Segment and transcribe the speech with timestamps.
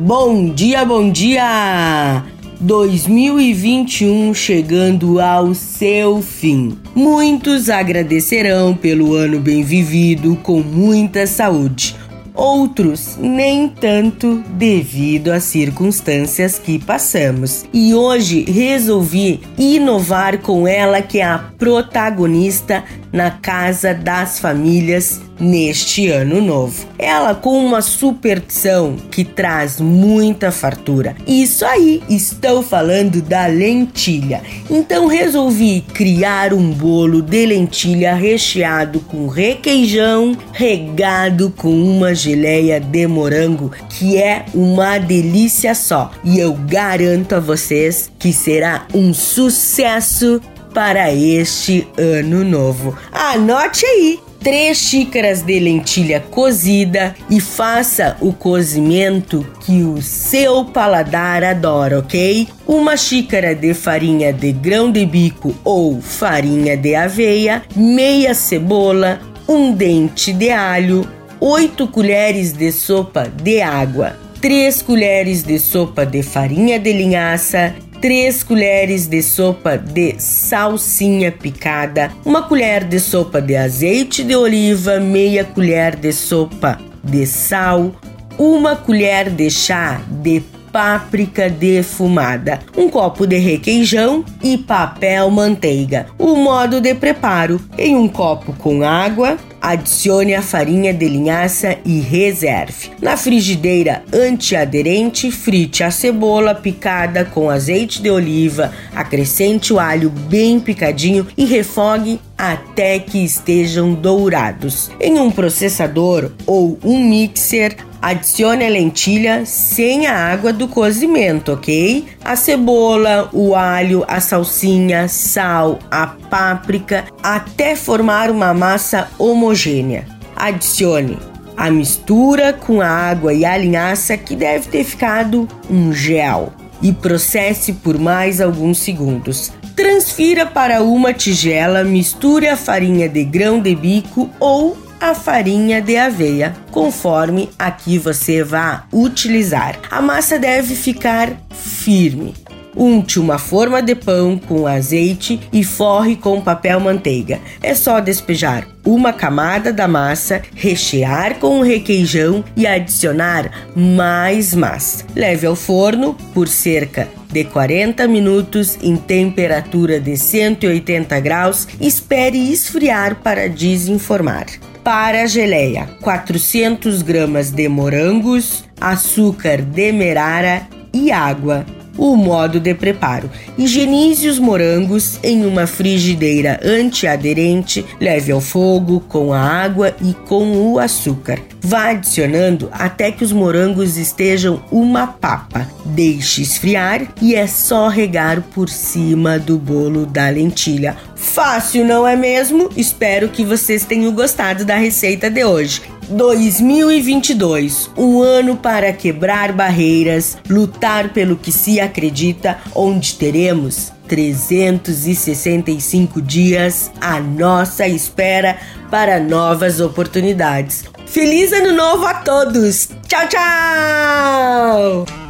[0.00, 2.22] Bom dia, bom dia!
[2.60, 6.78] 2021 chegando ao seu fim.
[6.94, 11.96] Muitos agradecerão pelo ano bem vivido com muita saúde
[12.38, 17.64] outros nem tanto devido às circunstâncias que passamos.
[17.72, 26.08] E hoje resolvi inovar com ela, que é a protagonista na Casa das Famílias neste
[26.08, 26.86] ano novo.
[26.98, 31.16] Ela com uma superstição que traz muita fartura.
[31.26, 34.42] Isso aí, estou falando da lentilha.
[34.68, 43.06] Então resolvi criar um bolo de lentilha recheado com requeijão, regado com uma geleia de
[43.06, 46.10] morango, que é uma delícia só.
[46.24, 50.40] E eu garanto a vocês que será um sucesso
[50.78, 52.96] para este ano novo.
[53.10, 54.20] Anote aí!
[54.38, 62.46] 3 xícaras de lentilha cozida e faça o cozimento que o seu paladar adora, ok?
[62.64, 69.18] Uma xícara de farinha de grão de bico ou farinha de aveia, meia cebola,
[69.48, 71.04] um dente de alho,
[71.40, 78.42] 8 colheres de sopa de água, 3 colheres de sopa de farinha de linhaça, 3
[78.44, 85.44] colheres de sopa de salsinha picada, uma colher de sopa de azeite de oliva, meia
[85.44, 87.92] colher de sopa de sal,
[88.38, 90.40] uma colher de chá de
[90.78, 96.06] páprica defumada, um copo de requeijão e papel manteiga.
[96.16, 101.98] O modo de preparo: em um copo com água, adicione a farinha de linhaça e
[101.98, 102.92] reserve.
[103.02, 110.60] Na frigideira antiaderente, frite a cebola picada com azeite de oliva, acrescente o alho bem
[110.60, 114.92] picadinho e refogue até que estejam dourados.
[115.00, 122.06] Em um processador ou um mixer, Adicione a lentilha sem a água do cozimento, ok?
[122.24, 130.06] A cebola, o alho, a salsinha, sal, a páprica, até formar uma massa homogênea.
[130.36, 131.18] Adicione
[131.56, 136.92] a mistura com a água e a linhaça que deve ter ficado um gel e
[136.92, 139.50] processe por mais alguns segundos.
[139.74, 145.96] Transfira para uma tigela, misture a farinha de grão de bico ou a farinha de
[145.96, 149.78] aveia, conforme a que você vá utilizar.
[149.90, 152.34] A massa deve ficar firme.
[152.76, 157.40] Unte uma forma de pão com azeite e forre com papel manteiga.
[157.60, 165.04] É só despejar uma camada da massa, rechear com o requeijão e adicionar mais massa.
[165.16, 171.66] Leve ao forno por cerca de 40 minutos em temperatura de 180 graus.
[171.80, 174.46] Espere esfriar para desenformar.
[174.90, 181.66] Para a geleia, 400 gramas de morangos, açúcar demerara e água.
[181.98, 189.30] O modo de preparo: higienize os morangos em uma frigideira antiaderente, leve ao fogo com
[189.30, 191.38] a água e com o açúcar.
[191.60, 195.68] Vá adicionando até que os morangos estejam uma papa.
[195.84, 200.96] Deixe esfriar e é só regar por cima do bolo da lentilha.
[201.18, 202.70] Fácil, não é mesmo?
[202.76, 205.82] Espero que vocês tenham gostado da receita de hoje.
[206.08, 216.90] 2022, um ano para quebrar barreiras, lutar pelo que se acredita, onde teremos 365 dias
[217.00, 218.58] à nossa espera
[218.90, 220.84] para novas oportunidades.
[221.04, 222.88] Feliz ano novo a todos!
[223.06, 225.27] Tchau, tchau!